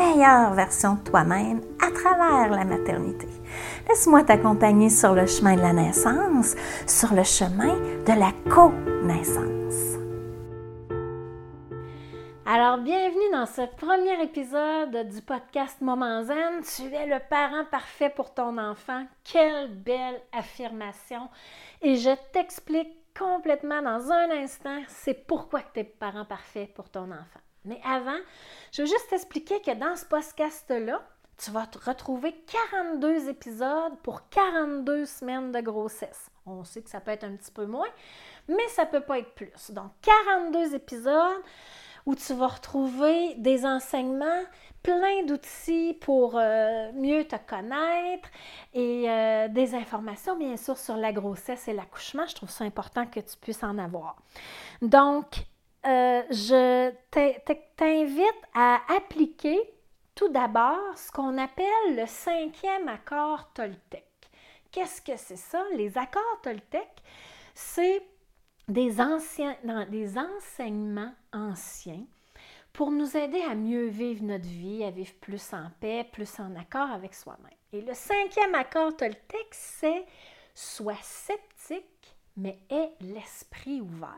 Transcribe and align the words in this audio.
meilleure 0.00 0.54
version 0.54 0.94
de 0.94 1.02
toi-même 1.10 1.60
à 1.78 1.90
travers 1.90 2.48
la 2.48 2.64
maternité. 2.64 3.28
Laisse-moi 3.86 4.22
t'accompagner 4.22 4.88
sur 4.88 5.12
le 5.12 5.26
chemin 5.26 5.56
de 5.56 5.60
la 5.60 5.74
naissance, 5.74 6.56
sur 6.86 7.12
le 7.12 7.22
chemin 7.22 7.74
de 8.06 8.18
la 8.18 8.32
co-naissance. 8.50 9.98
Alors, 12.46 12.78
bienvenue 12.78 13.30
dans 13.30 13.44
ce 13.44 13.62
premier 13.76 14.22
épisode 14.22 15.06
du 15.12 15.20
podcast 15.20 15.76
Moment 15.82 16.24
Zen. 16.24 16.62
Tu 16.62 16.92
es 16.94 17.06
le 17.06 17.20
parent 17.28 17.66
parfait 17.70 18.08
pour 18.08 18.32
ton 18.32 18.56
enfant. 18.56 19.04
Quelle 19.22 19.68
belle 19.68 20.20
affirmation. 20.32 21.28
Et 21.82 21.96
je 21.96 22.10
t'explique 22.32 22.96
complètement 23.16 23.82
dans 23.82 24.10
un 24.10 24.30
instant, 24.30 24.80
c'est 24.88 25.26
pourquoi 25.26 25.60
tu 25.74 25.80
es 25.80 25.84
parent 25.84 26.24
parfait 26.24 26.70
pour 26.74 26.88
ton 26.88 27.10
enfant. 27.10 27.40
Mais 27.64 27.80
avant, 27.84 28.18
je 28.72 28.82
veux 28.82 28.88
juste 28.88 29.08
t'expliquer 29.10 29.60
que 29.60 29.72
dans 29.72 29.96
ce 29.96 30.04
podcast-là, 30.06 31.02
tu 31.42 31.50
vas 31.50 31.66
te 31.66 31.78
retrouver 31.78 32.34
42 32.70 33.28
épisodes 33.28 33.96
pour 34.02 34.28
42 34.28 35.06
semaines 35.06 35.52
de 35.52 35.60
grossesse. 35.60 36.30
On 36.44 36.64
sait 36.64 36.82
que 36.82 36.90
ça 36.90 37.00
peut 37.00 37.12
être 37.12 37.24
un 37.24 37.36
petit 37.36 37.50
peu 37.50 37.64
moins, 37.64 37.88
mais 38.48 38.68
ça 38.68 38.84
ne 38.84 38.90
peut 38.90 39.00
pas 39.00 39.18
être 39.18 39.34
plus. 39.34 39.70
Donc, 39.70 39.90
42 40.02 40.74
épisodes 40.74 41.42
où 42.06 42.14
tu 42.14 42.34
vas 42.34 42.48
retrouver 42.48 43.34
des 43.36 43.64
enseignements, 43.64 44.42
plein 44.82 45.24
d'outils 45.26 45.96
pour 46.00 46.36
euh, 46.36 46.90
mieux 46.92 47.24
te 47.24 47.36
connaître 47.36 48.28
et 48.74 49.08
euh, 49.08 49.48
des 49.48 49.74
informations, 49.74 50.36
bien 50.36 50.56
sûr, 50.56 50.76
sur 50.76 50.96
la 50.96 51.12
grossesse 51.12 51.68
et 51.68 51.72
l'accouchement. 51.72 52.26
Je 52.26 52.34
trouve 52.34 52.50
ça 52.50 52.64
important 52.64 53.06
que 53.06 53.20
tu 53.20 53.36
puisses 53.40 53.62
en 53.62 53.78
avoir. 53.78 54.16
Donc, 54.82 55.44
euh, 55.86 56.22
je 56.30 56.90
t'invite 57.76 58.42
à 58.54 58.80
appliquer 58.94 59.58
tout 60.14 60.28
d'abord 60.28 60.96
ce 60.96 61.10
qu'on 61.10 61.38
appelle 61.38 61.96
le 61.96 62.06
cinquième 62.06 62.88
accord 62.88 63.52
Toltec. 63.54 64.04
Qu'est-ce 64.70 65.00
que 65.00 65.16
c'est 65.16 65.36
ça? 65.36 65.64
Les 65.74 65.96
accords 65.96 66.40
Toltec, 66.42 66.88
c'est 67.54 68.02
des, 68.68 68.94
des 69.88 70.18
enseignements 70.18 71.14
anciens 71.32 72.04
pour 72.72 72.90
nous 72.90 73.16
aider 73.16 73.42
à 73.42 73.54
mieux 73.54 73.86
vivre 73.86 74.22
notre 74.22 74.46
vie, 74.46 74.84
à 74.84 74.90
vivre 74.90 75.14
plus 75.20 75.52
en 75.52 75.70
paix, 75.80 76.06
plus 76.12 76.38
en 76.38 76.54
accord 76.56 76.90
avec 76.90 77.14
soi-même. 77.14 77.50
Et 77.72 77.80
le 77.80 77.94
cinquième 77.94 78.54
accord 78.54 78.96
Toltec, 78.96 79.48
c'est 79.52 80.04
sois 80.54 80.94
sceptique, 81.02 82.14
mais 82.36 82.58
aie 82.70 82.92
l'esprit 83.00 83.80
ouvert. 83.80 84.10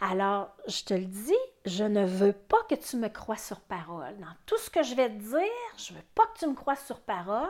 Alors, 0.00 0.48
je 0.66 0.82
te 0.82 0.94
le 0.94 1.04
dis, 1.04 1.36
je 1.66 1.84
ne 1.84 2.06
veux 2.06 2.32
pas 2.32 2.62
que 2.68 2.74
tu 2.74 2.96
me 2.96 3.08
crois 3.08 3.36
sur 3.36 3.60
parole. 3.60 4.16
Dans 4.18 4.34
tout 4.46 4.56
ce 4.56 4.70
que 4.70 4.82
je 4.82 4.94
vais 4.94 5.10
te 5.10 5.18
dire, 5.18 5.76
je 5.76 5.92
ne 5.92 5.98
veux 5.98 6.04
pas 6.14 6.24
que 6.26 6.38
tu 6.38 6.46
me 6.46 6.54
crois 6.54 6.76
sur 6.76 7.00
parole. 7.00 7.48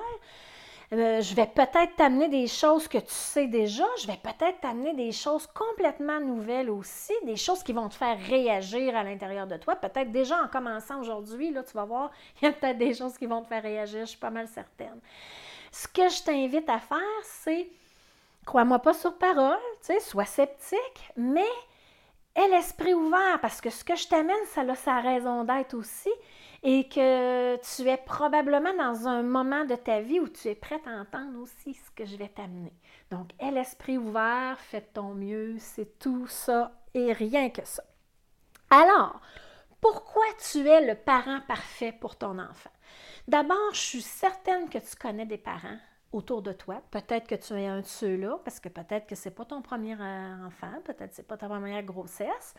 Euh, 0.93 1.21
je 1.21 1.37
vais 1.37 1.47
peut-être 1.47 1.95
t'amener 1.95 2.29
des 2.29 2.49
choses 2.49 2.89
que 2.89 2.99
tu 2.99 3.13
sais 3.13 3.47
déjà. 3.47 3.85
Je 4.03 4.09
vais 4.09 4.19
peut-être 4.21 4.61
t'amener 4.61 4.93
des 4.95 5.13
choses 5.13 5.47
complètement 5.47 6.19
nouvelles 6.19 6.69
aussi, 6.69 7.13
des 7.25 7.37
choses 7.37 7.63
qui 7.63 7.73
vont 7.73 7.89
te 7.89 7.95
faire 7.95 8.19
réagir 8.19 8.97
à 8.97 9.05
l'intérieur 9.05 9.47
de 9.47 9.57
toi. 9.57 9.77
Peut-être 9.77 10.11
déjà 10.11 10.43
en 10.43 10.49
commençant 10.49 11.01
aujourd'hui, 11.01 11.53
là, 11.53 11.63
tu 11.63 11.75
vas 11.75 11.85
voir, 11.85 12.11
il 12.43 12.47
y 12.47 12.49
a 12.49 12.53
peut-être 12.53 12.79
des 12.79 12.95
choses 12.95 13.17
qui 13.17 13.27
vont 13.27 13.43
te 13.43 13.47
faire 13.47 13.63
réagir, 13.63 14.01
je 14.01 14.07
suis 14.07 14.19
pas 14.19 14.31
mal 14.31 14.49
certaine. 14.49 14.99
Ce 15.71 15.87
que 15.87 16.09
je 16.09 16.25
t'invite 16.25 16.69
à 16.69 16.81
faire, 16.81 16.99
c'est 17.23 17.69
crois-moi 18.45 18.81
pas 18.81 18.95
sur 18.95 19.17
parole, 19.17 19.59
tu 19.83 19.93
sais, 19.93 20.01
sois 20.01 20.25
sceptique, 20.25 21.13
mais 21.17 21.47
aie 22.35 22.49
l'esprit 22.49 22.95
ouvert 22.95 23.41
parce 23.41 23.61
que 23.61 23.71
ce 23.71 23.85
que 23.85 23.97
je 23.97 24.09
t'amène, 24.09 24.45
ça 24.47 24.63
a 24.63 24.75
sa 24.75 25.01
raison 25.01 25.45
d'être 25.45 25.75
aussi 25.75 26.11
et 26.63 26.89
que 26.89 27.57
tu 27.57 27.89
es 27.89 27.97
probablement 27.97 28.75
dans 28.75 29.09
un 29.09 29.23
moment 29.23 29.65
de 29.65 29.75
ta 29.77 30.01
vie 30.01 30.21
où 30.21 30.29
tu 30.29 30.49
es 30.49 30.55
prête 30.55 30.87
à 30.87 31.01
entendre 31.01 31.41
aussi 31.41 31.75
ce 31.75 31.91
que 31.93 32.05
je 32.05 32.17
vais 32.17 32.29
t'amener. 32.29 32.73
Donc, 33.11 33.31
aie 33.39 33.51
l'esprit 33.51 33.99
ouvert, 33.99 34.59
fais 34.59 34.83
ton 34.83 35.15
mieux, 35.15 35.57
c'est 35.59 35.99
tout 35.99 36.27
ça 36.27 36.73
et 36.95 37.13
rien 37.13 37.51
que 37.51 37.65
ça. 37.65 37.83
Alors, 38.69 39.21
pourquoi 39.81 40.25
tu 40.51 40.69
es 40.69 40.87
le 40.87 40.95
parent 40.95 41.41
parfait 41.49 41.93
pour 41.93 42.17
ton 42.17 42.39
enfant? 42.39 42.71
D'abord, 43.27 43.73
je 43.73 43.81
suis 43.81 44.03
certaine 44.03 44.69
que 44.69 44.79
tu 44.79 44.97
connais 45.01 45.27
des 45.27 45.39
parents 45.39 45.79
autour 46.13 46.43
de 46.43 46.53
toi. 46.53 46.83
Peut-être 46.91 47.27
que 47.29 47.35
tu 47.35 47.55
es 47.55 47.67
un 47.67 47.81
de 47.81 47.87
ceux-là, 47.87 48.39
parce 48.45 48.61
que 48.61 48.69
peut-être 48.69 49.07
que 49.07 49.15
ce 49.15 49.29
n'est 49.29 49.35
pas 49.35 49.45
ton 49.45 49.63
premier 49.63 49.95
enfant, 49.95 50.81
peut-être 50.85 51.11
que 51.11 51.17
ce 51.17 51.21
n'est 51.21 51.27
pas 51.27 51.37
ta 51.37 51.49
première 51.49 51.83
grossesse. 51.83 52.55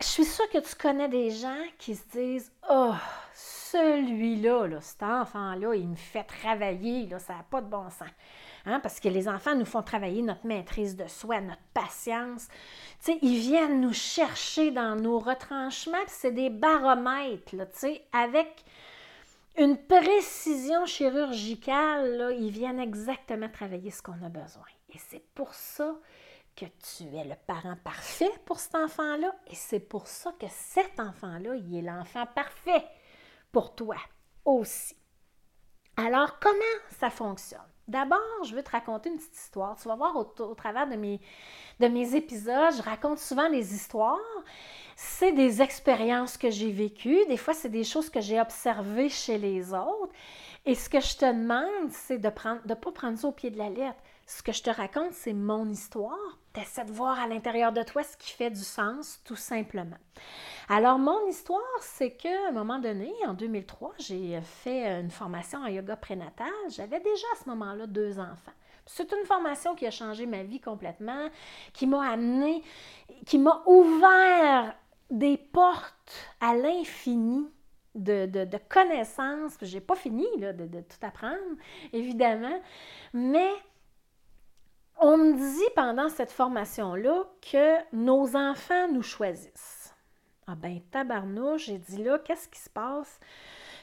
Je 0.00 0.06
suis 0.06 0.24
sûre 0.24 0.48
que 0.50 0.58
tu 0.58 0.74
connais 0.74 1.08
des 1.08 1.30
gens 1.30 1.62
qui 1.78 1.94
se 1.94 2.08
disent 2.10 2.52
Oh, 2.68 2.92
celui-là, 3.32 4.66
là, 4.66 4.80
cet 4.80 5.02
enfant-là, 5.02 5.74
il 5.74 5.88
me 5.88 5.96
fait 5.96 6.24
travailler, 6.24 7.08
ça 7.18 7.34
n'a 7.34 7.42
pas 7.42 7.60
de 7.60 7.68
bon 7.68 7.88
sens. 7.90 8.08
Hein, 8.66 8.80
parce 8.80 8.98
que 8.98 9.08
les 9.08 9.28
enfants 9.28 9.54
nous 9.54 9.66
font 9.66 9.82
travailler 9.82 10.22
notre 10.22 10.46
maîtrise 10.46 10.96
de 10.96 11.06
soi, 11.06 11.40
notre 11.40 11.60
patience. 11.74 12.48
Tu 13.04 13.12
sais, 13.12 13.18
ils 13.20 13.38
viennent 13.38 13.80
nous 13.80 13.92
chercher 13.92 14.70
dans 14.70 14.96
nos 14.96 15.18
retranchements, 15.18 15.98
c'est 16.06 16.32
des 16.32 16.50
baromètres, 16.50 17.54
là, 17.54 17.66
avec 18.12 18.64
une 19.56 19.76
précision 19.76 20.84
chirurgicale, 20.86 22.34
ils 22.38 22.50
viennent 22.50 22.80
exactement 22.80 23.48
travailler 23.48 23.90
ce 23.90 24.02
qu'on 24.02 24.22
a 24.24 24.28
besoin. 24.28 24.64
Et 24.92 24.98
c'est 24.98 25.24
pour 25.34 25.54
ça 25.54 25.94
que 26.56 26.66
tu 26.66 27.04
es 27.16 27.24
le 27.24 27.34
parent 27.46 27.76
parfait 27.82 28.30
pour 28.44 28.58
cet 28.60 28.74
enfant-là 28.74 29.34
et 29.48 29.54
c'est 29.54 29.80
pour 29.80 30.06
ça 30.06 30.32
que 30.38 30.46
cet 30.48 31.00
enfant-là, 31.00 31.56
il 31.56 31.76
est 31.76 31.82
l'enfant 31.82 32.26
parfait 32.26 32.84
pour 33.50 33.74
toi 33.74 33.96
aussi. 34.44 34.96
Alors, 35.96 36.38
comment 36.38 36.58
ça 36.98 37.10
fonctionne? 37.10 37.60
D'abord, 37.86 38.44
je 38.44 38.54
veux 38.54 38.62
te 38.62 38.70
raconter 38.70 39.10
une 39.10 39.16
petite 39.16 39.36
histoire. 39.36 39.76
Tu 39.76 39.86
vas 39.88 39.94
voir 39.94 40.16
au, 40.16 40.54
travers 40.54 40.88
de 40.88 40.96
mes, 40.96 41.20
de 41.80 41.86
mes 41.86 42.14
épisodes, 42.16 42.74
je 42.76 42.82
raconte 42.82 43.18
souvent 43.18 43.50
des 43.50 43.74
histoires 43.74 44.18
c'est 44.96 45.32
des 45.32 45.62
expériences 45.62 46.36
que 46.36 46.50
j'ai 46.50 46.70
vécues, 46.70 47.24
des 47.26 47.36
fois 47.36 47.54
c'est 47.54 47.68
des 47.68 47.84
choses 47.84 48.10
que 48.10 48.20
j'ai 48.20 48.40
observées 48.40 49.08
chez 49.08 49.38
les 49.38 49.72
autres. 49.72 50.12
Et 50.66 50.74
ce 50.74 50.88
que 50.88 51.00
je 51.00 51.16
te 51.16 51.26
demande, 51.26 51.90
c'est 51.90 52.18
de 52.18 52.28
ne 52.28 52.68
de 52.68 52.74
pas 52.74 52.92
prendre 52.92 53.18
ça 53.18 53.28
au 53.28 53.32
pied 53.32 53.50
de 53.50 53.58
la 53.58 53.68
lettre. 53.68 53.98
Ce 54.26 54.42
que 54.42 54.52
je 54.52 54.62
te 54.62 54.70
raconte, 54.70 55.12
c'est 55.12 55.34
mon 55.34 55.68
histoire. 55.68 56.38
Tu 56.54 56.60
essaies 56.60 56.86
de 56.86 56.92
voir 56.92 57.20
à 57.20 57.26
l'intérieur 57.26 57.72
de 57.72 57.82
toi 57.82 58.02
ce 58.02 58.16
qui 58.16 58.30
fait 58.30 58.48
du 58.48 58.62
sens, 58.62 59.20
tout 59.24 59.36
simplement. 59.36 59.98
Alors, 60.70 60.98
mon 60.98 61.26
histoire, 61.28 61.60
c'est 61.82 62.12
qu'à 62.12 62.48
un 62.48 62.52
moment 62.52 62.78
donné, 62.78 63.12
en 63.26 63.34
2003, 63.34 63.92
j'ai 63.98 64.40
fait 64.40 65.00
une 65.00 65.10
formation 65.10 65.58
en 65.58 65.66
yoga 65.66 65.96
prénatal. 65.96 66.48
J'avais 66.70 67.00
déjà 67.00 67.26
à 67.34 67.44
ce 67.44 67.50
moment-là 67.50 67.86
deux 67.86 68.18
enfants. 68.18 68.52
C'est 68.86 69.12
une 69.12 69.26
formation 69.26 69.74
qui 69.74 69.86
a 69.86 69.90
changé 69.90 70.24
ma 70.24 70.42
vie 70.42 70.60
complètement, 70.60 71.28
qui 71.72 71.86
m'a 71.86 72.10
amené, 72.10 72.62
qui 73.26 73.38
m'a 73.38 73.62
ouvert 73.66 74.74
des 75.14 75.38
portes 75.38 76.12
à 76.40 76.54
l'infini 76.54 77.48
de, 77.94 78.26
de, 78.26 78.58
connaissances. 78.68 79.56
Je 79.62 79.74
n'ai 79.74 79.80
pas 79.80 79.94
fini 79.94 80.26
de, 80.38 80.52
de, 80.52 80.80
tout 80.80 81.06
apprendre, 81.06 81.38
évidemment, 81.92 82.60
mais 83.12 83.52
on 84.98 85.16
me 85.16 85.32
dit 85.34 85.70
pendant 85.76 86.08
cette 86.08 86.32
formation-là 86.32 87.24
que 87.40 87.76
nos 87.94 88.36
enfants 88.36 88.88
nous 88.88 89.02
choisissent. 89.02 89.94
Ah 90.46 90.56
ben, 90.56 90.80
tabarnouche, 90.90 91.66
j'ai 91.66 91.78
dit 91.78 92.02
là, 92.02 92.18
qu'est-ce 92.18 92.48
qui 92.48 92.60
se 92.60 92.68
passe? 92.68 93.20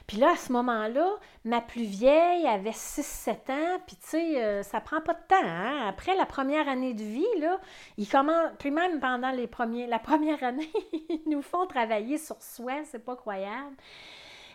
Puis 0.06 0.16
là, 0.18 0.32
à 0.32 0.36
ce 0.36 0.52
moment-là, 0.52 1.08
ma 1.44 1.60
plus 1.60 1.84
vieille 1.84 2.46
avait 2.46 2.70
6-7 2.70 3.30
ans, 3.50 3.80
puis 3.86 3.96
tu 3.96 4.08
sais, 4.08 4.42
euh, 4.42 4.62
ça 4.62 4.80
prend 4.80 5.00
pas 5.00 5.14
de 5.14 5.26
temps. 5.28 5.36
Hein? 5.42 5.86
Après 5.88 6.16
la 6.16 6.26
première 6.26 6.68
année 6.68 6.94
de 6.94 7.02
vie, 7.02 7.40
là, 7.40 7.60
ils 7.96 8.08
commencent, 8.08 8.52
puis 8.58 8.70
même 8.70 9.00
pendant 9.00 9.30
les 9.30 9.46
premiers, 9.46 9.86
la 9.86 9.98
première 10.00 10.42
année, 10.42 10.70
ils 11.08 11.22
nous 11.26 11.42
font 11.42 11.66
travailler 11.66 12.18
sur 12.18 12.42
soi, 12.42 12.72
c'est 12.84 13.04
pas 13.04 13.16
croyable. 13.16 13.76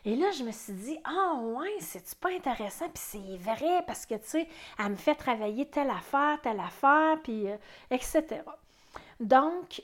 Et 0.05 0.15
là, 0.15 0.31
je 0.31 0.43
me 0.43 0.51
suis 0.51 0.73
dit, 0.73 0.97
ah 1.03 1.35
ouais, 1.41 1.75
c'est 1.79 2.15
pas 2.15 2.29
intéressant, 2.29 2.85
puis 2.85 3.03
c'est 3.03 3.37
vrai, 3.37 3.83
parce 3.85 4.05
que, 4.05 4.15
tu 4.15 4.21
sais, 4.23 4.47
elle 4.79 4.91
me 4.91 4.95
fait 4.95 5.15
travailler 5.15 5.65
telle 5.69 5.89
affaire, 5.89 6.39
telle 6.41 6.59
affaire, 6.59 7.17
puis 7.23 7.49
euh, 7.49 7.57
etc. 7.91 8.41
Donc, 9.19 9.81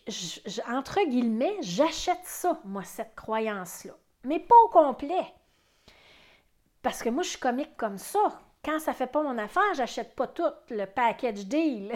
entre 0.70 1.00
guillemets, 1.10 1.58
j'achète 1.62 2.24
ça, 2.24 2.60
moi, 2.64 2.84
cette 2.84 3.16
croyance-là. 3.16 3.94
Mais 4.24 4.40
pas 4.40 4.56
au 4.64 4.70
complet. 4.70 5.26
Parce 6.84 7.02
que 7.02 7.10
moi, 7.10 7.24
je 7.24 7.30
suis 7.30 7.40
comique 7.40 7.76
comme 7.78 7.98
ça. 7.98 8.20
quand 8.64 8.80
ça 8.80 8.92
ne 8.92 8.96
fait 8.96 9.08
pas 9.08 9.24
mon 9.24 9.38
affaire, 9.38 9.74
j'achète 9.74 10.16
pas 10.16 10.28
tout 10.28 10.44
le 10.70 10.86
package 10.86 11.48
deal. 11.48 11.92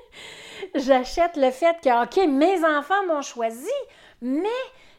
j'achète 0.74 1.36
le 1.36 1.50
fait 1.50 1.76
que, 1.82 2.04
OK, 2.04 2.28
mes 2.28 2.64
enfants 2.64 3.04
m'ont 3.06 3.22
choisi, 3.22 3.72
mais 4.20 4.48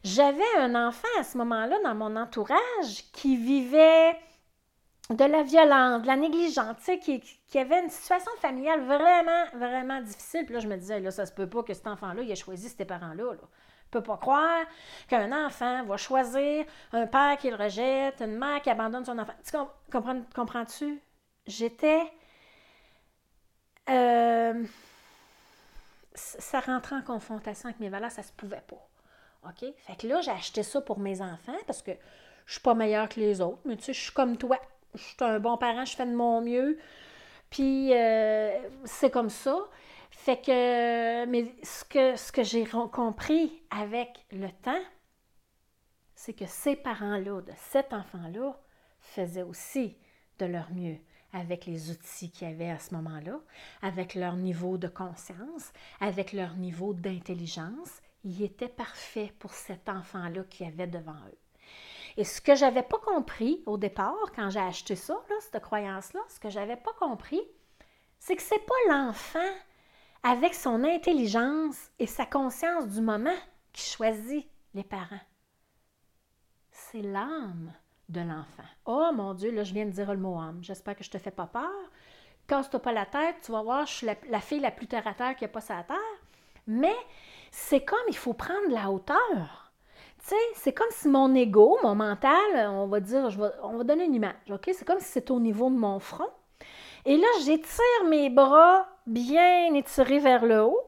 j'avais 0.04 0.44
un 0.60 0.88
enfant 0.88 1.08
à 1.20 1.24
ce 1.24 1.38
moment-là 1.38 1.80
dans 1.84 1.96
mon 1.96 2.16
entourage 2.16 3.12
qui 3.14 3.38
vivait 3.38 4.18
de 5.10 5.26
la 5.26 5.44
violence, 5.44 6.02
de 6.02 6.08
la 6.08 6.16
négligence, 6.16 6.90
qui, 7.02 7.22
avait 7.58 7.82
une 7.82 7.90
situation 7.90 8.32
familiale 8.40 8.84
vraiment, 8.84 9.46
vraiment 9.54 10.02
difficile. 10.02 10.46
Puis 10.46 10.56
là, 10.56 10.60
je 10.60 10.68
me 10.68 10.78
disais, 10.78 11.00
là, 11.00 11.12
ça 11.12 11.26
se 11.26 11.32
peut 11.34 11.48
pas 11.48 11.62
que 11.62 11.74
cet 11.74 11.88
enfant-là, 11.88 12.24
ait 12.24 12.36
choisi 12.36 12.70
ces 12.70 12.86
parents-là. 12.86 13.34
Là. 13.34 13.48
Ne 13.94 14.02
peut 14.02 14.04
pas 14.04 14.18
croire 14.18 14.66
qu'un 15.08 15.46
enfant 15.46 15.84
va 15.86 15.98
choisir 15.98 16.66
un 16.92 17.08
père 17.08 17.38
qui 17.38 17.50
le 17.50 17.56
rejette, 17.56 18.22
une 18.22 18.38
mère 18.38 18.62
qui 18.62 18.70
abandonne 18.70 19.06
son 19.06 19.18
enfant. 19.18 19.34
Tu 19.46 19.58
comprends, 19.92 20.22
comprends-tu? 20.36 21.02
J'étais... 21.46 22.02
Euh, 23.90 24.64
ça 26.16 26.60
rentrait 26.60 26.96
en 26.96 27.02
confrontation 27.02 27.70
avec 27.70 27.80
mes 27.80 27.90
valeurs, 27.90 28.12
ça 28.12 28.24
se 28.24 28.32
pouvait 28.32 28.64
pas. 28.68 28.88
OK? 29.48 29.66
Fait 29.78 29.96
que 29.98 30.08
là, 30.08 30.22
j'ai 30.22 30.32
acheté 30.32 30.64
ça 30.64 30.82
pour 30.82 31.00
mes 31.00 31.22
enfants 31.22 31.58
parce 31.68 31.82
que 31.82 31.92
je 32.46 32.54
suis 32.54 32.62
pas 32.62 32.74
meilleure 32.74 33.10
que 33.10 33.20
les 33.20 33.42
autres, 33.42 33.60
mais 33.66 33.76
tu 33.76 33.84
sais, 33.84 33.94
je 33.94 34.02
suis 34.02 34.14
comme 34.14 34.38
toi. 34.38 34.58
Je 34.96 35.02
suis 35.02 35.16
un 35.22 35.40
bon 35.40 35.58
parent, 35.58 35.86
je 35.86 35.96
fais 35.96 36.06
de 36.06 36.14
mon 36.14 36.42
mieux. 36.42 36.78
Puis 37.50 37.94
euh, 37.94 38.58
c'est 38.86 39.10
comme 39.10 39.30
ça. 39.30 39.56
Fait 40.16 40.42
que, 40.42 41.26
mais 41.26 41.54
ce 41.64 41.84
que, 41.84 42.16
ce 42.16 42.32
que 42.32 42.44
j'ai 42.44 42.66
compris 42.66 43.62
avec 43.70 44.26
le 44.32 44.50
temps, 44.50 44.82
c'est 46.16 46.34
que 46.34 46.46
ces 46.46 46.78
parents-là, 46.78 47.42
de 47.42 47.52
cet 47.58 47.92
enfant-là, 47.92 48.58
faisaient 49.00 49.44
aussi 49.44 49.98
de 50.40 50.46
leur 50.46 50.72
mieux 50.72 50.98
avec 51.34 51.66
les 51.66 51.90
outils 51.92 52.32
qu'il 52.32 52.48
y 52.48 52.54
avait 52.54 52.70
à 52.70 52.80
ce 52.80 52.94
moment-là, 52.94 53.40
avec 53.82 54.16
leur 54.16 54.36
niveau 54.36 54.78
de 54.78 54.88
conscience, 54.88 55.74
avec 56.00 56.32
leur 56.32 56.56
niveau 56.56 56.94
d'intelligence. 56.94 58.02
Il 58.24 58.42
était 58.44 58.70
parfait 58.70 59.34
pour 59.40 59.52
cet 59.52 59.90
enfant-là 59.90 60.44
qui 60.50 60.64
avait 60.64 60.88
devant 60.88 61.12
eux. 61.12 61.38
Et 62.16 62.24
ce 62.24 62.40
que 62.40 62.56
j'avais 62.56 62.84
pas 62.84 63.00
compris 63.00 63.64
au 63.66 63.78
départ, 63.78 64.32
quand 64.36 64.52
j'ai 64.52 64.60
acheté 64.60 64.96
ça, 64.96 65.20
cette 65.42 65.62
croyance-là, 65.62 66.22
ce 66.30 66.40
que 66.40 66.50
j'avais 66.50 66.78
pas 66.78 66.94
compris, 66.94 67.42
c'est 68.20 68.36
que 68.36 68.42
c'est 68.44 68.66
pas 68.66 68.94
l'enfant 68.94 69.40
avec 70.24 70.56
son 70.56 70.84
intelligence 70.86 71.92
et 72.00 72.08
sa 72.08 72.26
conscience 72.26 72.88
du 72.88 73.02
moment 73.02 73.36
qui 73.74 73.84
choisit 73.84 74.48
les 74.74 74.84
parents. 74.84 75.20
C'est 76.72 77.02
l'âme 77.02 77.74
de 78.10 78.22
l'enfant. 78.22 78.64
Oh 78.86 79.10
mon 79.14 79.34
Dieu, 79.34 79.52
là, 79.52 79.64
je 79.64 79.74
viens 79.74 79.86
de 79.86 79.92
dire 79.92 80.12
le 80.12 80.20
mot 80.20 80.40
âme. 80.40 80.60
J'espère 80.62 80.96
que 80.96 81.04
je 81.04 81.12
te 81.12 81.18
fais 81.18 81.32
pas 81.32 81.48
peur. 81.48 81.70
Casse-toi 82.48 82.82
pas 82.82 82.92
la 82.92 83.06
tête, 83.06 83.38
tu 83.44 83.52
vas 83.52 83.62
voir, 83.62 83.86
je 83.86 83.94
suis 83.94 84.08
la, 84.30 84.40
fille 84.42 84.60
la 84.60 84.72
plus 84.72 84.88
terre 84.88 85.08
à 85.08 85.14
terre 85.14 85.36
qui 85.36 85.46
a 85.46 85.48
pas 85.48 85.62
sa 85.62 85.84
terre. 85.84 85.98
Mais 86.68 86.96
c'est 87.52 87.84
comme 87.84 88.00
il 88.08 88.18
faut 88.18 88.34
prendre 88.34 88.70
la 88.70 88.92
hauteur. 88.92 89.72
Tu 90.20 90.30
sais, 90.30 90.36
c'est 90.56 90.74
comme 90.74 90.92
si 90.92 91.10
mon 91.10 91.34
ego, 91.36 91.78
mon 91.84 91.96
mental, 91.96 92.68
on 92.70 92.88
va 92.88 93.00
dire, 93.00 93.30
on 93.62 93.78
va 93.78 93.84
donner 93.84 94.06
une 94.06 94.16
image, 94.16 94.36
OK? 94.50 94.70
C'est 94.74 94.86
comme 94.86 95.00
si 95.00 95.06
c'était 95.06 95.32
au 95.32 95.40
niveau 95.40 95.70
de 95.70 95.76
mon 95.76 96.00
front. 96.00 96.30
Et 97.06 97.18
là, 97.18 97.28
j'étire 97.44 98.08
mes 98.10 98.30
bras 98.30 98.88
bien 99.06 99.74
étirés 99.74 100.20
vers 100.20 100.46
le 100.46 100.62
haut. 100.64 100.82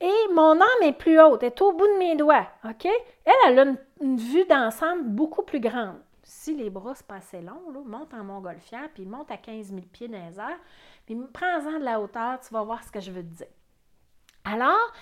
Et 0.00 0.32
mon 0.34 0.52
âme 0.52 0.82
est 0.82 0.92
plus 0.92 1.20
haute, 1.20 1.42
est 1.42 1.60
au 1.60 1.72
bout 1.72 1.86
de 1.86 1.98
mes 1.98 2.16
doigts, 2.16 2.46
OK? 2.64 2.86
Elle, 2.86 3.34
elle 3.46 3.58
a 3.58 3.64
une 4.00 4.16
vue 4.16 4.46
d'ensemble 4.46 5.02
beaucoup 5.04 5.42
plus 5.42 5.60
grande 5.60 6.00
si 6.30 6.54
les 6.54 6.70
bras 6.70 6.94
se 6.94 7.02
passaient 7.02 7.42
longs, 7.42 7.70
là, 7.72 7.80
monte 7.84 8.14
en 8.14 8.22
montgolfière, 8.22 8.88
puis 8.94 9.04
monte 9.04 9.30
à 9.32 9.36
15 9.36 9.70
000 9.70 9.80
pieds 9.92 10.06
dans 10.06 10.28
les 10.28 10.38
airs, 10.38 10.60
puis 11.04 11.16
prends-en 11.32 11.80
de 11.80 11.84
la 11.84 12.00
hauteur, 12.00 12.38
tu 12.40 12.54
vas 12.54 12.62
voir 12.62 12.84
ce 12.84 12.90
que 12.92 13.00
je 13.00 13.10
veux 13.10 13.22
te 13.22 13.34
dire. 13.34 13.46
Alors, 14.44 14.92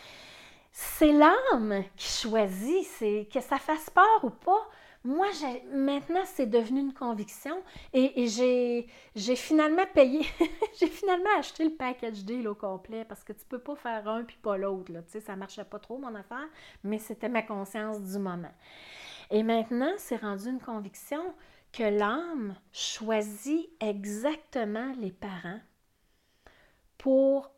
c'est 0.73 1.13
l'âme 1.13 1.85
qui 1.97 2.09
choisit, 2.09 2.85
c'est 2.85 3.29
que 3.33 3.41
ça 3.41 3.59
fasse 3.59 3.91
peur 3.91 4.25
ou 4.25 4.31
pas. 4.31 4.69
Moi, 5.09 5.29
maintenant, 5.73 6.21
c'est 6.27 6.45
devenu 6.45 6.81
une 6.81 6.93
conviction 6.93 7.63
et, 7.95 8.27
j'ai 8.27 9.37
finalement 9.37 9.87
payé, 9.95 10.27
j'ai 10.79 10.87
finalement 10.87 11.31
acheté 11.39 11.65
le 11.65 11.71
package 11.71 12.27
deal 12.27 12.47
au 12.47 12.55
complet 12.55 13.07
parce 13.07 13.25
que 13.25 13.33
tu 13.33 13.47
peux 13.47 13.59
pas 13.59 13.75
faire 13.75 14.07
un 14.07 14.25
puis 14.25 14.37
pas 14.37 14.59
l'autre. 14.59 14.93
Tu 14.93 15.13
sais, 15.13 15.21
ça 15.21 15.35
marchait 15.35 15.65
pas 15.65 15.79
trop, 15.79 15.97
mon 15.97 16.15
affaire, 16.15 16.47
mais 16.85 16.99
c'était 16.99 17.31
ma 17.31 17.41
conscience 17.41 18.03
du 18.03 18.19
moment. 18.19 18.53
Et 19.31 19.43
maintenant, 19.43 19.93
c'est 19.97 20.19
rendu 20.19 20.51
une 20.51 20.61
conviction 20.61 21.23
que 21.73 21.85
l'âme 21.85 22.55
choisit 22.71 23.71
exactement 23.81 24.93
les 24.99 25.13
parents 25.13 25.61
pour 26.99 27.51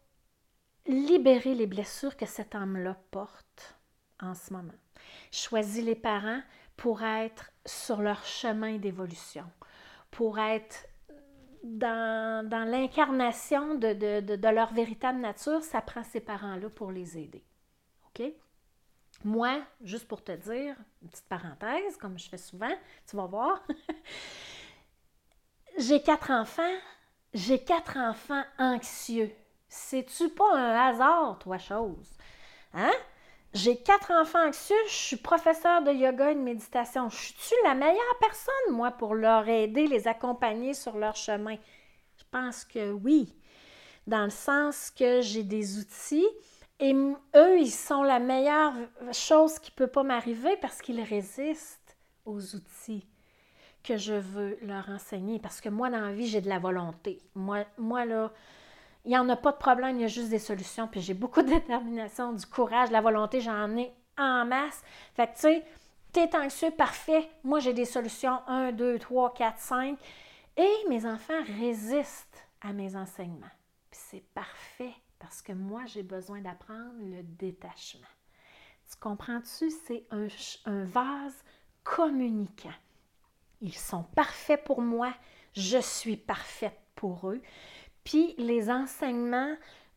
libérer 0.87 1.57
les 1.57 1.67
blessures 1.67 2.17
que 2.17 2.27
cette 2.27 2.55
âme-là 2.55 2.97
porte 3.11 3.77
en 4.21 4.35
ce 4.37 4.53
moment. 4.53 4.71
Choisit 5.33 5.85
les 5.85 5.97
parents 5.97 6.43
pour 6.81 7.03
être 7.03 7.53
sur 7.67 8.01
leur 8.01 8.25
chemin 8.25 8.79
d'évolution, 8.79 9.45
pour 10.11 10.39
être 10.39 10.89
dans, 11.63 12.49
l'incarnation 12.67 13.75
de, 13.75 14.49
leur 14.51 14.73
véritable 14.73 15.21
nature, 15.21 15.63
ça 15.63 15.83
prend 15.83 16.03
ces 16.03 16.21
parents-là 16.21 16.71
pour 16.71 16.91
les 16.91 17.19
aider. 17.19 17.45
OK? 18.09 18.33
Moi, 19.25 19.61
juste 19.83 20.09
pour 20.09 20.25
te 20.25 20.33
dire, 20.33 20.75
une 21.03 21.11
petite 21.11 21.29
parenthèse, 21.29 21.99
comme 21.99 22.19
je 22.19 22.31
fais 22.31 22.39
souvent, 22.39 22.75
tu 23.07 23.15
vas 23.15 23.27
voir, 23.27 23.63
j'ai 25.79 26.01
quatre 26.01 26.31
enfants, 26.31 26.79
j'ai 27.35 27.63
quatre 27.63 27.99
enfants 27.99 28.45
anxieux. 28.59 29.31
C'est-tu 29.69 30.31
pas 30.31 30.57
un 30.57 30.89
hasard, 30.89 31.39
toi, 31.41 31.59
chose? 31.59 32.09
Hein? 32.73 32.93
J'ai 33.53 33.77
quatre 33.77 34.13
enfants 34.13 34.47
anxieux, 34.47 34.77
je 34.87 34.95
suis 34.95 35.17
professeur 35.17 35.83
de 35.83 35.91
yoga 35.91 36.31
et 36.31 36.35
de 36.37 36.41
méditation. 36.41 37.09
Je 37.09 37.17
suis-tu 37.17 37.55
la 37.65 37.75
meilleure 37.75 38.19
personne, 38.21 38.73
moi, 38.77 38.93
pour 38.93 39.15
leur 39.15 39.49
aider, 39.49 39.89
les 39.89 40.07
accompagner 40.07 40.73
sur 40.73 40.97
leur 40.97 41.17
chemin? 41.17 41.57
Je 42.17 42.25
pense 42.31 42.65
que 42.65 42.93
oui, 42.93 43.35
dans 44.07 44.25
le 44.25 44.31
sens 44.31 44.91
que 44.91 45.21
j'ai 45.21 45.43
des 45.43 45.79
outils 45.79 46.29
et 46.79 46.95
eux, 46.95 47.59
ils 47.59 47.73
sont 47.73 48.05
la 48.05 48.21
meilleure 48.21 48.73
chose 49.13 49.59
qui 49.59 49.73
ne 49.73 49.77
peut 49.77 49.91
pas 49.91 50.05
m'arriver 50.05 50.57
parce 50.63 50.81
qu'ils 50.81 51.03
résistent 51.03 51.97
aux 52.25 52.55
outils 52.55 53.07
que 53.83 53.97
je 53.97 54.15
veux 54.15 54.59
leur 54.63 54.89
enseigner. 54.91 55.39
Parce 55.39 55.61
que 55.61 55.69
moi, 55.69 55.91
dans 55.91 56.01
la 56.01 56.13
vie, 56.13 56.27
j'ai 56.27 56.41
de 56.41 56.49
la 56.49 56.59
volonté. 56.59 57.21
Moi, 57.35 57.65
moi 57.79 58.05
là, 58.05 58.33
il 59.05 59.11
n'y 59.11 59.19
en 59.19 59.29
a 59.29 59.37
pas 59.37 59.53
de 59.53 59.57
problème, 59.57 59.97
il 59.97 60.03
y 60.03 60.05
a 60.05 60.09
juste 60.09 60.29
des 60.29 60.39
solutions. 60.39 60.87
Puis 60.87 61.01
j'ai 61.01 61.15
beaucoup 61.15 61.43
de 61.43 61.49
détermination, 61.49 62.33
du 62.33 62.47
courage, 62.47 62.89
de 62.89 62.93
la 62.93 63.01
volonté, 63.01 63.41
j'en 63.41 63.77
ai 63.77 63.93
en 64.19 64.45
masse. 64.45 64.83
Fait 65.15 65.29
que, 65.29 65.35
tu 65.35 65.41
sais, 65.41 65.65
t'es 66.13 66.37
anxieux, 66.37 66.71
parfait. 66.71 67.29
Moi, 67.43 67.61
j'ai 67.61 67.73
des 67.73 67.85
solutions 67.85 68.41
1, 68.47 68.73
2, 68.73 68.99
3, 68.99 69.35
4, 69.35 69.59
5. 69.59 69.99
Et 70.57 70.89
mes 70.89 71.07
enfants 71.07 71.43
résistent 71.59 72.45
à 72.61 72.73
mes 72.73 72.97
enseignements. 72.97 73.47
Puis 73.91 74.01
c'est 74.11 74.25
parfait 74.35 74.95
parce 75.19 75.41
que 75.41 75.53
moi, 75.53 75.83
j'ai 75.87 76.03
besoin 76.03 76.41
d'apprendre 76.41 76.95
le 76.99 77.23
détachement. 77.23 78.07
Tu 78.91 78.97
comprends-tu? 78.99 79.71
C'est 79.71 80.05
un, 80.11 80.27
un 80.67 80.85
vase 80.85 81.45
communicant. 81.85 82.75
Ils 83.61 83.75
sont 83.75 84.03
parfaits 84.03 84.65
pour 84.65 84.81
moi, 84.81 85.13
je 85.53 85.79
suis 85.79 86.17
parfaite 86.17 86.79
pour 86.95 87.31
eux. 87.31 87.41
Puis 88.11 88.35
les 88.39 88.73
enseignements, 88.73 89.55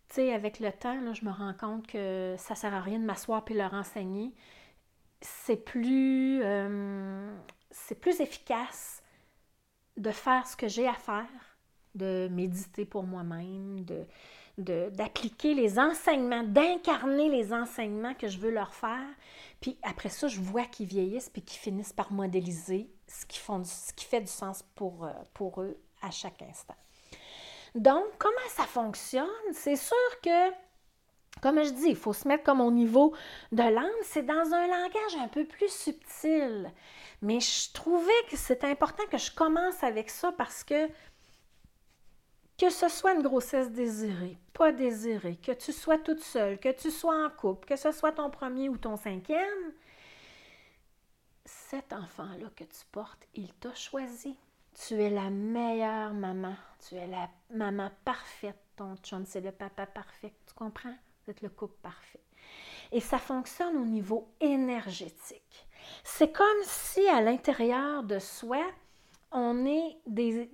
tu 0.09 0.15
sais, 0.15 0.33
avec 0.33 0.59
le 0.59 0.71
temps, 0.71 1.15
je 1.15 1.25
me 1.25 1.31
rends 1.31 1.55
compte 1.55 1.87
que 1.87 2.35
ça 2.37 2.53
sert 2.53 2.71
à 2.71 2.79
rien 2.79 2.99
de 2.99 3.05
m'asseoir 3.05 3.43
et 3.47 3.55
leur 3.55 3.73
enseigner. 3.73 4.31
C'est 5.19 5.57
plus, 5.57 6.39
euh, 6.43 7.35
c'est 7.71 7.99
plus 7.99 8.21
efficace 8.21 9.01
de 9.97 10.11
faire 10.11 10.45
ce 10.45 10.55
que 10.55 10.67
j'ai 10.67 10.87
à 10.87 10.93
faire, 10.93 11.57
de 11.95 12.27
méditer 12.31 12.85
pour 12.85 13.01
moi-même, 13.01 13.83
de, 13.83 14.05
d'appliquer 14.91 15.55
les 15.55 15.79
enseignements, 15.79 16.43
d'incarner 16.43 17.29
les 17.29 17.51
enseignements 17.51 18.13
que 18.13 18.27
je 18.27 18.37
veux 18.37 18.51
leur 18.51 18.75
faire. 18.75 19.09
Puis 19.59 19.79
après 19.81 20.09
ça, 20.09 20.27
je 20.27 20.39
vois 20.39 20.65
qu'ils 20.65 20.85
vieillissent 20.85 21.31
puis 21.31 21.41
qu'ils 21.41 21.61
finissent 21.61 21.93
par 21.93 22.13
modéliser 22.13 22.91
ce 23.07 23.25
qui, 23.25 23.39
font, 23.39 23.63
ce 23.63 23.91
qui 23.93 24.05
fait 24.05 24.21
du 24.21 24.27
sens 24.27 24.61
pour, 24.75 25.03
euh, 25.03 25.13
pour 25.33 25.63
eux 25.63 25.79
à 26.03 26.11
chaque 26.11 26.43
instant. 26.43 26.75
Donc, 27.75 28.05
comment 28.19 28.49
ça 28.49 28.63
fonctionne? 28.63 29.27
C'est 29.51 29.75
sûr 29.75 30.21
que, 30.23 30.51
comme 31.41 31.63
je 31.63 31.71
dis, 31.71 31.87
il 31.89 31.95
faut 31.95 32.13
se 32.13 32.27
mettre 32.27 32.43
comme 32.43 32.61
au 32.61 32.71
niveau 32.71 33.13
de 33.51 33.63
l'âme. 33.63 33.89
C'est 34.03 34.25
dans 34.25 34.53
un 34.53 34.67
langage 34.67 35.15
un 35.19 35.27
peu 35.27 35.45
plus 35.45 35.71
subtil. 35.71 36.71
Mais 37.21 37.39
je 37.39 37.71
trouvais 37.73 38.11
que 38.29 38.37
c'est 38.37 38.63
important 38.63 39.03
que 39.09 39.17
je 39.17 39.31
commence 39.31 39.83
avec 39.83 40.09
ça 40.09 40.31
parce 40.31 40.63
que 40.63 40.89
que 42.57 42.69
ce 42.69 42.87
soit 42.87 43.13
une 43.13 43.23
grossesse 43.23 43.71
désirée, 43.71 44.37
pas 44.53 44.71
désirée, 44.71 45.37
que 45.37 45.51
tu 45.51 45.73
sois 45.73 45.97
toute 45.97 46.21
seule, 46.21 46.59
que 46.59 46.71
tu 46.71 46.91
sois 46.91 47.25
en 47.25 47.29
couple, 47.29 47.67
que 47.67 47.75
ce 47.75 47.91
soit 47.91 48.11
ton 48.11 48.29
premier 48.29 48.69
ou 48.69 48.77
ton 48.77 48.95
cinquième, 48.95 49.73
cet 51.45 51.93
enfant-là 51.93 52.49
que 52.55 52.63
tu 52.63 52.85
portes, 52.91 53.25
il 53.33 53.51
t'a 53.55 53.73
choisi. 53.73 54.37
Tu 54.73 54.95
es 54.95 55.09
la 55.09 55.29
meilleure 55.29 56.13
maman. 56.13 56.55
Tu 56.87 56.95
es 56.95 57.07
la 57.07 57.29
maman 57.51 57.91
parfaite. 58.03 58.57
Ton 58.75 58.95
chum, 58.97 59.25
c'est 59.25 59.41
le 59.41 59.51
papa 59.51 59.85
parfait. 59.85 60.33
Tu 60.47 60.53
comprends? 60.55 60.95
Vous 61.23 61.31
êtes 61.31 61.41
le 61.41 61.49
couple 61.49 61.77
parfait. 61.81 62.21
Et 62.91 62.99
ça 62.99 63.19
fonctionne 63.19 63.77
au 63.77 63.85
niveau 63.85 64.33
énergétique. 64.39 65.67
C'est 66.03 66.31
comme 66.31 66.63
si 66.63 67.07
à 67.07 67.21
l'intérieur 67.21 68.03
de 68.03 68.19
soi, 68.19 68.63
on 69.31 69.65
est 69.65 69.97
des, 70.07 70.49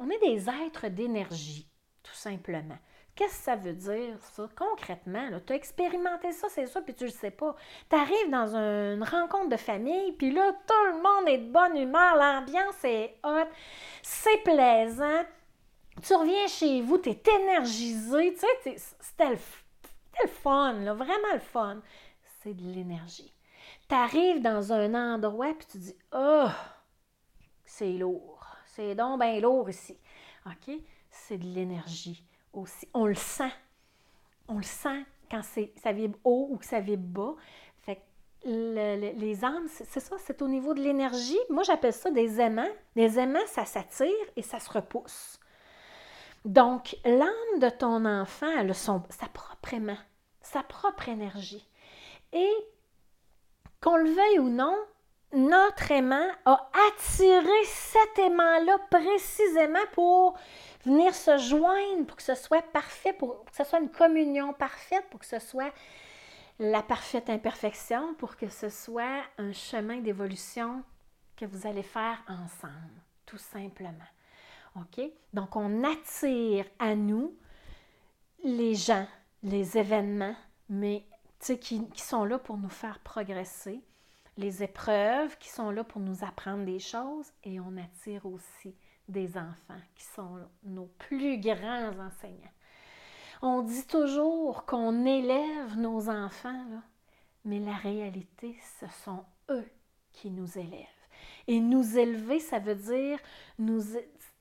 on 0.00 0.10
est 0.10 0.18
des 0.18 0.48
êtres 0.48 0.88
d'énergie, 0.88 1.68
tout 2.02 2.14
simplement. 2.14 2.78
Qu'est-ce 3.20 3.36
que 3.36 3.44
ça 3.44 3.56
veut 3.56 3.74
dire, 3.74 4.16
ça, 4.32 4.48
concrètement? 4.56 5.28
Tu 5.46 5.52
as 5.52 5.56
expérimenté 5.56 6.32
ça, 6.32 6.48
c'est 6.48 6.66
ça, 6.66 6.80
puis 6.80 6.94
tu 6.94 7.04
le 7.04 7.10
sais 7.10 7.30
pas. 7.30 7.54
Tu 7.90 7.94
arrives 7.94 8.30
dans 8.30 8.56
une 8.56 9.02
rencontre 9.02 9.50
de 9.50 9.58
famille, 9.58 10.12
puis 10.12 10.30
là, 10.30 10.54
tout 10.66 10.86
le 10.86 11.02
monde 11.02 11.28
est 11.28 11.36
de 11.36 11.52
bonne 11.52 11.76
humeur, 11.76 12.16
l'ambiance 12.16 12.82
est 12.82 13.18
hot, 13.22 13.46
c'est 14.00 14.42
plaisant. 14.42 15.22
Tu 16.02 16.14
reviens 16.14 16.46
chez 16.46 16.80
vous, 16.80 16.96
tu 16.96 17.10
es 17.10 17.22
énergisé, 17.42 18.32
tu 18.32 18.40
sais, 18.40 18.76
c'était 19.00 19.28
le, 19.28 20.26
fun, 20.26 20.72
vraiment 20.94 21.34
le 21.34 21.40
fun. 21.40 21.82
C'est 22.42 22.54
de 22.54 22.62
l'énergie. 22.72 23.34
Tu 23.86 23.94
arrives 23.94 24.40
dans 24.40 24.72
un 24.72 24.94
endroit, 24.94 25.52
puis 25.58 25.66
tu 25.70 25.76
dis, 25.76 25.96
oh, 26.12 26.48
c'est 27.66 27.92
lourd. 27.92 28.46
C'est 28.64 28.94
donc 28.94 29.20
bien 29.20 29.40
lourd 29.40 29.68
ici. 29.68 29.98
OK? 30.46 30.74
C'est 31.10 31.36
de 31.36 31.44
l'énergie 31.44 32.24
On 32.52 33.06
le 33.06 33.14
sent. 33.14 33.52
On 34.48 34.56
le 34.56 34.62
sent 34.62 35.04
quand 35.30 35.42
ça 35.42 35.92
vibre 35.92 36.18
haut 36.24 36.48
ou 36.50 36.56
que 36.56 36.64
ça 36.64 36.80
vibre 36.80 37.04
bas. 37.04 37.34
Fait 37.82 38.02
les 38.44 39.44
âmes, 39.44 39.68
c'est 39.68 40.00
ça, 40.00 40.16
c'est 40.18 40.42
au 40.42 40.48
niveau 40.48 40.74
de 40.74 40.80
l'énergie. 40.80 41.38
Moi, 41.50 41.62
j'appelle 41.62 41.92
ça 41.92 42.10
des 42.10 42.40
aimants. 42.40 42.70
Les 42.96 43.18
aimants, 43.18 43.46
ça 43.46 43.64
s'attire 43.64 44.08
et 44.36 44.42
ça 44.42 44.58
se 44.58 44.70
repousse. 44.70 45.38
Donc, 46.44 46.96
l'âme 47.04 47.58
de 47.60 47.68
ton 47.68 48.06
enfant, 48.06 48.50
elle 48.58 48.70
a 48.70 48.74
sa 48.74 48.98
propre 49.32 49.74
aimant, 49.74 49.98
sa 50.40 50.62
propre 50.62 51.08
énergie. 51.08 51.68
Et 52.32 52.50
qu'on 53.82 53.96
le 53.96 54.10
veuille 54.10 54.38
ou 54.38 54.48
non, 54.48 54.76
notre 55.32 55.90
aimant 55.92 56.28
a 56.44 56.70
attiré 56.88 57.64
cet 57.64 58.18
aimant-là 58.18 58.78
précisément 58.90 59.78
pour 59.92 60.38
venir 60.84 61.14
se 61.14 61.36
joindre, 61.38 62.06
pour 62.06 62.16
que 62.16 62.22
ce 62.22 62.34
soit 62.34 62.62
parfait, 62.72 63.12
pour 63.12 63.44
que 63.44 63.56
ce 63.56 63.64
soit 63.64 63.80
une 63.80 63.90
communion 63.90 64.52
parfaite, 64.52 65.04
pour 65.10 65.20
que 65.20 65.26
ce 65.26 65.38
soit 65.38 65.72
la 66.58 66.82
parfaite 66.82 67.30
imperfection, 67.30 68.14
pour 68.14 68.36
que 68.36 68.48
ce 68.48 68.68
soit 68.68 69.22
un 69.38 69.52
chemin 69.52 69.98
d'évolution 69.98 70.82
que 71.36 71.44
vous 71.46 71.66
allez 71.66 71.82
faire 71.82 72.22
ensemble, 72.28 73.02
tout 73.26 73.38
simplement. 73.38 73.94
OK? 74.76 75.00
Donc, 75.32 75.56
on 75.56 75.84
attire 75.84 76.66
à 76.78 76.94
nous 76.94 77.34
les 78.44 78.74
gens, 78.74 79.06
les 79.42 79.76
événements, 79.76 80.36
mais 80.68 81.04
qui, 81.40 81.88
qui 81.88 82.02
sont 82.02 82.24
là 82.24 82.38
pour 82.38 82.58
nous 82.58 82.68
faire 82.68 82.98
progresser 83.00 83.82
les 84.36 84.62
épreuves 84.62 85.36
qui 85.38 85.48
sont 85.48 85.70
là 85.70 85.84
pour 85.84 86.00
nous 86.00 86.24
apprendre 86.24 86.64
des 86.64 86.78
choses 86.78 87.26
et 87.44 87.60
on 87.60 87.76
attire 87.76 88.26
aussi 88.26 88.74
des 89.10 89.36
enfants 89.36 89.80
qui 89.94 90.04
sont 90.04 90.38
nos 90.64 90.86
plus 90.98 91.38
grands 91.40 91.92
enseignants. 91.98 92.54
On 93.42 93.62
dit 93.62 93.86
toujours 93.86 94.66
qu'on 94.66 95.06
élève 95.06 95.76
nos 95.76 96.08
enfants, 96.08 96.64
mais 97.44 97.58
la 97.58 97.74
réalité, 97.74 98.56
ce 98.80 98.86
sont 99.04 99.24
eux 99.50 99.68
qui 100.12 100.30
nous 100.30 100.58
élèvent. 100.58 100.86
Et 101.46 101.60
nous 101.60 101.98
élever, 101.98 102.38
ça 102.38 102.58
veut 102.58 102.74
dire 102.74 103.18
nous 103.58 103.82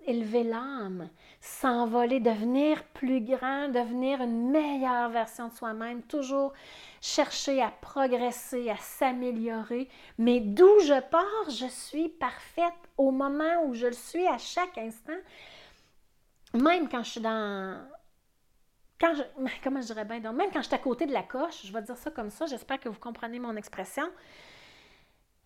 élever 0.06 0.44
l'âme, 0.44 1.10
s'envoler, 1.42 2.20
devenir 2.20 2.84
plus 2.94 3.22
grand, 3.22 3.70
devenir 3.70 4.22
une 4.22 4.50
meilleure 4.52 5.10
version 5.10 5.48
de 5.48 5.54
soi-même, 5.54 6.02
toujours 6.04 6.54
chercher 7.02 7.62
à 7.62 7.70
progresser, 7.70 8.70
à 8.70 8.78
s'améliorer. 8.78 9.88
Mais 10.18 10.40
d'où 10.40 10.80
je 10.82 11.00
pars, 11.02 11.50
je 11.50 11.68
suis 11.68 12.10
parfaite 12.10 12.74
au 12.98 13.12
moment 13.12 13.64
où 13.66 13.74
je 13.74 13.88
le 13.88 13.94
suis 13.94 14.28
à 14.28 14.38
chaque 14.38 14.78
instant. 14.78 15.14
Même 16.54 16.90
quand 16.90 17.04
je 17.04 17.10
suis 17.12 17.22
dans... 17.22 17.80
Quand 19.00 19.14
je... 19.16 19.24
Comment 19.64 19.82
je 19.82 19.88
dirais 19.88 20.06
bien? 20.06 20.20
Même 20.34 20.50
quand 20.52 20.62
je 20.62 20.68
suis 20.68 20.76
à 20.76 20.80
côté 20.80 21.06
de 21.06 21.14
la 21.14 21.24
coche, 21.24 21.66
je 21.66 21.72
vais 21.72 21.82
dire 21.82 21.98
ça 21.98 22.12
comme 22.12 22.30
ça, 22.30 22.46
j'espère 22.46 22.80
que 22.80 22.90
vous 22.90 23.00
comprenez 23.00 23.40
mon 23.40 23.56
expression. 23.56 24.10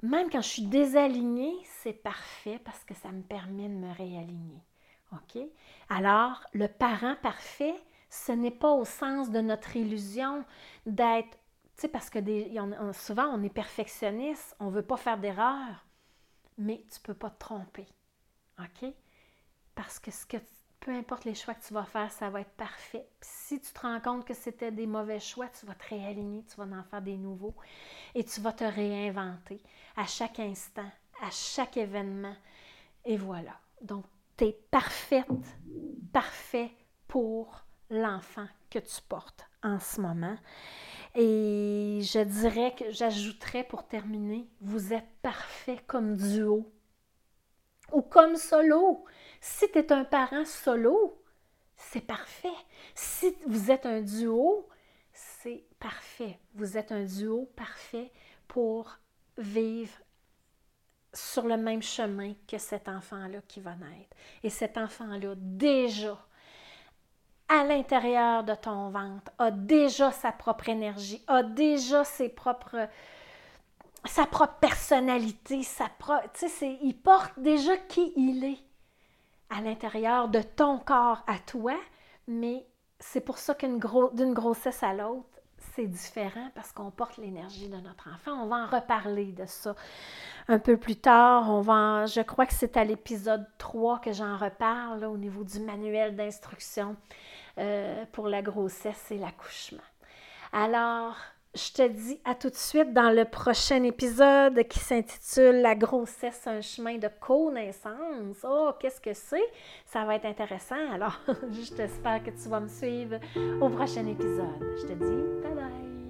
Même 0.04 0.30
quand 0.30 0.42
je 0.42 0.50
suis 0.50 0.68
désalignée, 0.68 1.56
c'est 1.64 1.94
parfait 1.94 2.60
parce 2.64 2.84
que 2.84 2.94
ça 2.94 3.10
me 3.12 3.24
permet 3.24 3.70
de 3.70 3.74
me 3.74 3.92
réaligner. 3.94 4.62
OK? 5.14 5.42
Alors, 5.90 6.44
le 6.54 6.68
parent 6.68 7.16
parfait, 7.24 7.76
ce 8.10 8.34
n'est 8.34 8.52
pas 8.52 8.72
au 8.72 8.84
sens 8.84 9.32
de 9.32 9.40
notre 9.40 9.76
illusion 9.76 10.44
d'être 10.86 11.38
tu 11.76 11.82
sais, 11.82 11.88
parce 11.88 12.12
que 12.12 12.20
souvent, 12.94 13.26
on 13.34 13.42
est 13.42 13.50
perfectionniste, 13.50 14.56
on 14.60 14.66
ne 14.66 14.76
veut 14.76 14.86
pas 14.86 14.98
faire 14.98 15.18
d'erreur, 15.18 15.88
mais 16.60 16.86
tu 16.92 17.00
ne 17.00 17.04
peux 17.04 17.16
pas 17.16 17.32
te 17.32 17.40
tromper. 17.40 17.88
OK? 18.60 18.94
Parce 19.74 19.98
que, 19.98 20.12
ce 20.12 20.28
que 20.28 20.38
peu 20.84 20.92
importe 20.92 21.24
les 21.24 21.34
choix 21.34 21.54
que 21.54 21.66
tu 21.66 21.74
vas 21.74 21.86
faire, 21.86 22.12
ça 22.12 22.30
va 22.30 22.42
être 22.42 22.52
parfait. 22.52 23.08
si 23.22 23.60
tu 23.60 23.72
te 23.72 23.80
rends 23.80 24.02
compte 24.02 24.26
que 24.26 24.34
c'était 24.34 24.72
des 24.72 24.86
mauvais 24.86 25.20
choix, 25.20 25.48
tu 25.48 25.66
vas 25.66 25.76
te 25.76 25.88
réaligner, 25.90 26.44
tu 26.44 26.58
vas 26.58 26.66
en 26.66 26.84
faire 26.84 27.02
des 27.02 27.18
nouveaux 27.18 27.56
et 28.14 28.24
tu 28.24 28.42
vas 28.42 28.52
te 28.52 28.66
réinventer 28.66 29.62
à 29.96 30.06
chaque 30.06 30.40
instant, 30.40 30.90
à 31.22 31.30
chaque 31.32 31.78
événement. 31.78 32.36
Et 33.06 33.16
voilà. 33.16 33.58
Donc, 33.82 34.06
tu 34.38 34.46
es 34.46 34.58
parfaite, 34.72 35.28
parfait 36.12 36.72
pour 37.08 37.64
l'enfant 37.90 38.48
que 38.70 38.80
tu 38.80 39.02
portes 39.08 39.48
en 39.64 39.80
ce 39.80 40.02
moment. 40.02 40.36
Et 41.16 42.00
je 42.02 42.24
dirais 42.24 42.74
que 42.78 42.92
j'ajouterais 42.92 43.64
pour 43.64 43.88
terminer, 43.88 44.48
vous 44.60 44.94
êtes 44.94 45.10
parfait 45.22 45.80
comme 45.88 46.18
duo 46.18 46.70
ou 47.94 48.02
comme 48.02 48.36
solo. 48.36 49.06
Si 49.40 49.72
tu 49.72 49.80
es 49.80 49.92
un 49.92 50.04
parent 50.04 50.46
solo, 50.46 51.22
c'est 51.76 52.06
parfait. 52.06 52.50
Si 52.96 53.36
vous 53.48 53.72
êtes 53.72 53.86
un 53.86 54.02
duo, 54.02 54.68
c'est 55.12 55.64
parfait. 55.80 56.40
Vous 56.56 56.78
êtes 56.78 56.92
un 56.92 57.04
duo 57.04 57.50
parfait 57.56 58.12
pour 58.48 58.98
vivre 59.38 59.94
sur 61.14 61.44
le 61.44 61.58
même 61.58 61.84
chemin 61.84 62.34
que 62.48 62.58
cet 62.58 62.90
enfant-là 62.90 63.40
qui 63.48 63.60
va 63.60 63.76
naître. 63.76 64.16
Et 64.42 64.50
cet 64.50 64.78
enfant-là, 64.78 65.36
déjà, 65.38 66.18
à 67.48 67.64
l'intérieur 67.64 68.44
de 68.44 68.56
ton 68.56 68.90
ventre, 68.90 69.32
a 69.38 69.52
déjà 69.52 70.12
sa 70.12 70.32
propre 70.32 70.70
énergie, 70.70 71.24
a 71.28 71.44
déjà 71.44 72.04
ses 72.04 72.30
propres, 72.30 72.88
sa 74.06 74.26
propre 74.26 74.56
personnalité, 74.60 75.64
sa 75.64 75.88
propre, 75.90 76.24
il 76.82 76.96
porte 76.96 77.40
déjà 77.40 77.78
qui 77.78 78.14
il 78.16 78.44
est 78.44 78.60
à 79.50 79.62
l'intérieur 79.62 80.30
de 80.30 80.42
ton 80.42 80.80
corps 80.80 81.24
à 81.28 81.40
toi, 81.40 81.76
mais 82.28 82.66
c'est 83.00 83.22
pour 83.22 83.38
ça 83.38 83.54
qu'une 83.54 83.80
d'une 84.14 84.34
grossesse 84.34 84.84
à 84.84 84.94
l'autre, 84.94 85.28
c'est 85.76 85.88
différent 85.88 86.50
parce 86.56 86.72
qu'on 86.72 86.92
porte 86.92 87.18
l'énergie 87.18 87.70
de 87.70 87.78
notre 87.78 88.10
enfant. 88.14 88.32
On 88.44 88.48
va 88.48 88.58
en 88.58 88.68
reparler 88.68 89.32
de 89.32 89.46
ça 89.46 89.76
un 90.48 90.60
peu 90.60 90.78
plus 90.78 90.98
tard. 90.98 91.50
On 91.50 91.62
va 91.62 92.06
je 92.06 92.22
crois 92.22 92.46
que 92.46 92.54
c'est 92.54 92.78
à 92.78 92.84
l'épisode 92.84 93.46
3 93.58 94.00
que 94.00 94.12
j'en 94.12 94.38
reparle 94.38 95.06
au 95.06 95.18
niveau 95.18 95.44
du 95.44 95.60
manuel 95.60 96.16
d'instruction 96.16 96.96
euh, 97.58 98.06
pour 98.12 98.28
la 98.28 98.42
grossesse 98.42 99.12
et 99.12 99.18
l'accouchement. 99.18 99.82
Alors, 100.52 101.16
je 101.56 101.72
te 101.72 101.88
dis 101.88 102.20
à 102.26 102.34
tout 102.34 102.50
de 102.50 102.56
suite 102.56 102.94
dans 102.94 103.12
le 103.16 103.26
prochain 103.26 103.84
épisode 103.84 104.64
qui 104.68 104.80
s'intitule 104.80 105.62
La 105.62 105.76
grossesse, 105.76 106.48
un 106.48 106.62
chemin 106.62 106.98
de 106.98 107.10
connaissance. 107.20 108.38
Oh, 108.44 108.72
qu'est-ce 108.80 109.00
que 109.00 109.14
c'est? 109.14 109.52
Ça 109.86 110.04
va 110.06 110.16
être 110.16 110.26
intéressant. 110.26 110.92
Alors, 110.92 111.20
je 111.28 111.74
t'espère 111.74 112.24
que 112.24 112.32
tu 112.32 112.50
vas 112.50 112.60
me 112.60 112.68
suivre 112.68 113.20
au 113.62 113.70
prochain 113.70 114.06
épisode. 114.08 114.78
Je 114.82 114.88
te 114.88 114.94
dis 114.94 115.44
bye 115.44 115.54
bye. 115.54 116.03